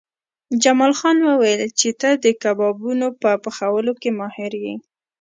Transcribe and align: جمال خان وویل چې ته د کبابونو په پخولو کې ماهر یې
جمال 0.63 0.93
خان 0.99 1.17
وویل 1.23 1.61
چې 1.79 1.89
ته 2.01 2.09
د 2.23 2.25
کبابونو 2.43 3.07
په 3.21 3.29
پخولو 3.43 3.93
کې 4.01 4.09
ماهر 4.19 4.51
یې 4.63 4.73